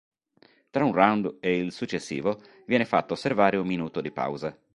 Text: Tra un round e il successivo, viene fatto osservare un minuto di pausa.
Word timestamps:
Tra 0.71 0.83
un 0.83 0.93
round 0.93 1.37
e 1.39 1.59
il 1.59 1.71
successivo, 1.71 2.41
viene 2.65 2.85
fatto 2.85 3.13
osservare 3.13 3.57
un 3.57 3.67
minuto 3.67 4.01
di 4.01 4.09
pausa. 4.11 4.59